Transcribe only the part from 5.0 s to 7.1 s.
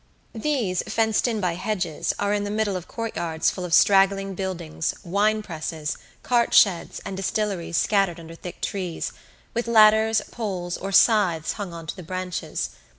wine presses, cart sheds